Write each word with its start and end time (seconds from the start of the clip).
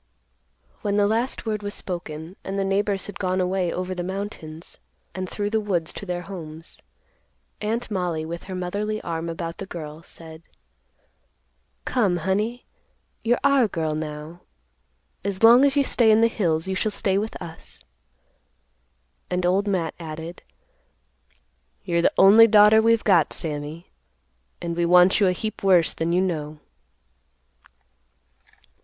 When 0.81 0.97
the 0.97 1.05
last 1.05 1.45
word 1.45 1.61
was 1.61 1.75
spoken, 1.75 2.35
and 2.43 2.57
the 2.57 2.65
neighbors 2.65 3.05
had 3.05 3.19
gone 3.19 3.39
away 3.39 3.71
over 3.71 3.93
the 3.93 4.01
mountains 4.01 4.79
and 5.13 5.29
through 5.29 5.51
the 5.51 5.59
woods 5.59 5.93
to 5.93 6.07
their 6.07 6.23
homes, 6.23 6.81
Aunt 7.61 7.91
Mollie 7.91 8.25
with 8.25 8.45
her 8.45 8.55
motherly 8.55 8.99
arm 9.03 9.29
about 9.29 9.59
the 9.59 9.67
girl, 9.67 10.01
said, 10.01 10.41
"Come, 11.85 12.17
honey; 12.17 12.65
you're 13.23 13.37
our 13.43 13.67
girl 13.67 13.93
now. 13.93 14.41
As 15.23 15.43
long 15.43 15.63
as 15.65 15.75
you 15.75 15.83
stay 15.83 16.09
in 16.09 16.21
the 16.21 16.27
hills, 16.27 16.67
you 16.67 16.73
shall 16.73 16.89
stay 16.89 17.19
with 17.19 17.39
us." 17.39 17.83
And 19.29 19.45
Old 19.45 19.67
Matt 19.67 19.93
added, 19.99 20.41
"You're 21.83 22.01
the 22.01 22.11
only 22.17 22.47
daughter 22.47 22.81
we've 22.81 23.03
got, 23.03 23.33
Sammy; 23.33 23.91
and 24.63 24.75
we 24.75 24.83
want 24.83 25.19
you 25.19 25.27
a 25.27 25.31
heap 25.31 25.61
worse 25.61 25.93
than 25.93 26.11
you 26.11 26.21
know." 26.21 26.59